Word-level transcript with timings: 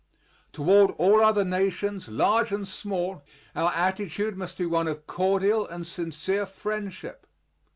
Toward 0.51 0.95
all 0.97 1.23
other 1.23 1.43
nations, 1.45 2.09
large 2.09 2.51
and 2.51 2.67
small, 2.67 3.23
our 3.55 3.71
attitude 3.71 4.35
must 4.35 4.57
be 4.57 4.65
one 4.65 4.87
of 4.87 5.05
cordial 5.05 5.67
and 5.67 5.85
sincere 5.85 6.47
friendship. 6.47 7.27